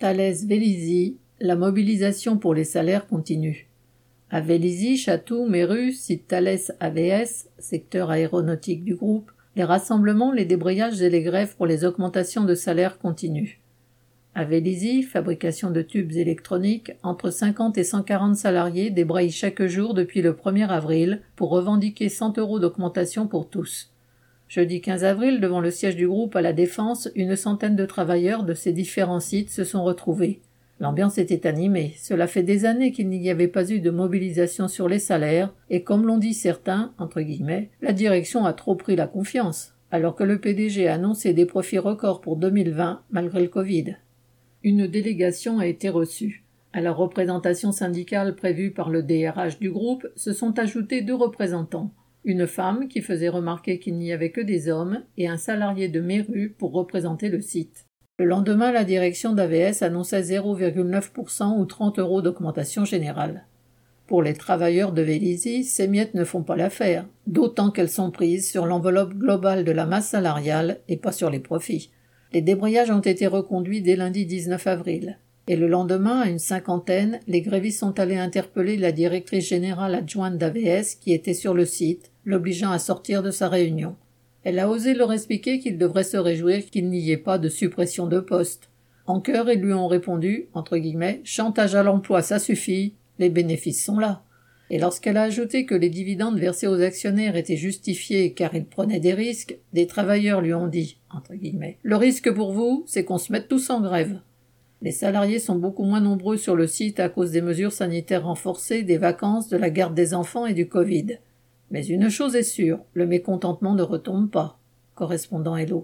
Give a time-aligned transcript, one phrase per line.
[0.00, 3.68] Thalès Vélizy, la mobilisation pour les salaires continue.
[4.30, 11.02] À Vélizy, Chatou, Méru, site Thalès AVS, secteur aéronautique du groupe, les rassemblements, les débrayages
[11.02, 13.58] et les grèves pour les augmentations de salaires continuent.
[14.34, 20.22] À Vélizy, fabrication de tubes électroniques, entre 50 et 140 salariés débrayent chaque jour depuis
[20.22, 23.92] le 1er avril pour revendiquer 100 euros d'augmentation pour tous.
[24.50, 28.42] Jeudi 15 avril, devant le siège du groupe à la Défense, une centaine de travailleurs
[28.42, 30.40] de ces différents sites se sont retrouvés.
[30.80, 31.94] L'ambiance était animée.
[31.96, 35.84] Cela fait des années qu'il n'y avait pas eu de mobilisation sur les salaires, et
[35.84, 36.92] comme l'ont dit certains,
[37.80, 41.78] la direction a trop pris la confiance, alors que le PDG a annoncé des profits
[41.78, 43.98] records pour 2020 malgré le Covid.
[44.64, 46.42] Une délégation a été reçue.
[46.72, 51.92] À la représentation syndicale prévue par le DRH du groupe se sont ajoutés deux représentants.
[52.24, 56.00] Une femme qui faisait remarquer qu'il n'y avait que des hommes et un salarié de
[56.00, 57.86] Méru pour représenter le site.
[58.18, 63.46] Le lendemain, la direction d'AVS annonçait 0,9% ou 30 euros d'augmentation générale.
[64.06, 68.50] Pour les travailleurs de Vélizy, ces miettes ne font pas l'affaire, d'autant qu'elles sont prises
[68.50, 71.90] sur l'enveloppe globale de la masse salariale et pas sur les profits.
[72.32, 75.18] Les débrayages ont été reconduits dès lundi 19 avril.
[75.48, 80.36] Et le lendemain, à une cinquantaine, les grévistes sont allés interpeller la directrice générale adjointe
[80.36, 83.96] d'AVS qui était sur le site, l'obligeant à sortir de sa réunion.
[84.44, 88.06] Elle a osé leur expliquer qu'ils devraient se réjouir qu'il n'y ait pas de suppression
[88.06, 88.70] de poste.
[89.06, 93.84] En chœur, ils lui ont répondu, entre guillemets, chantage à l'emploi, ça suffit, les bénéfices
[93.84, 94.22] sont là
[94.70, 99.00] et lorsqu'elle a ajouté que les dividendes versés aux actionnaires étaient justifiés car ils prenaient
[99.00, 103.18] des risques, des travailleurs lui ont dit, entre guillemets, le risque pour vous, c'est qu'on
[103.18, 104.20] se mette tous en grève.
[104.80, 108.82] Les salariés sont beaucoup moins nombreux sur le site à cause des mesures sanitaires renforcées,
[108.82, 111.18] des vacances, de la garde des enfants et du Covid.
[111.70, 114.58] Mais une chose est sûre, le mécontentement ne retombe pas.
[114.96, 115.78] Correspondant Hello.